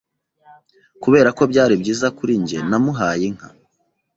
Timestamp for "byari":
1.51-1.73